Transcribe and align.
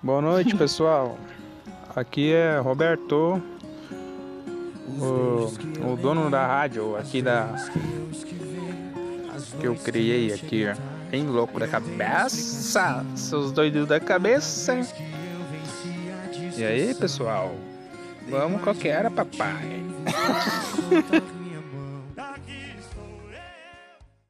Boa 0.00 0.22
noite, 0.22 0.54
pessoal. 0.56 1.18
Aqui 1.94 2.32
é 2.32 2.58
Roberto, 2.58 3.42
o, 4.86 5.92
o 5.92 5.96
dono 5.96 6.30
da 6.30 6.46
rádio 6.46 6.96
aqui 6.96 7.20
da 7.20 7.54
que 9.60 9.66
eu 9.66 9.74
criei 9.74 10.32
aqui, 10.32 10.66
bem 11.10 11.26
louco 11.26 11.58
da 11.58 11.66
cabeça, 11.66 13.04
seus 13.16 13.50
doidos 13.50 13.88
da 13.88 13.98
cabeça. 13.98 14.80
E 16.56 16.64
aí, 16.64 16.94
pessoal? 16.94 17.52
Vamos 18.28 18.62
qualquer 18.62 18.90
era, 18.90 19.10
papai. 19.10 19.82